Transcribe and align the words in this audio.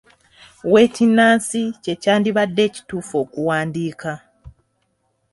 W’ekinnansi' 0.71 1.75
kye 1.83 1.93
kyandibadde 2.01 2.61
ekituufu 2.69 3.13
okuwandiika. 3.23 4.11